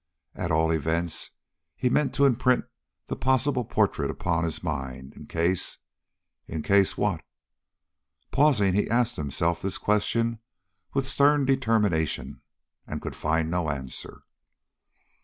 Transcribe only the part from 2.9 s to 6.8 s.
the possible portrait upon his mind in case in